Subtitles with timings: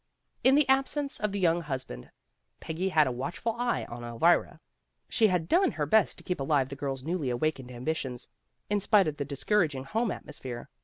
[0.43, 2.09] In the absence of the young husband
[2.59, 4.59] Peggy had a watchful eye on Elvira.
[5.09, 8.27] She had done her best to keep alive the girl 's newly awakened ambitions,
[8.67, 10.69] in spite of the discouraging home atmosphere.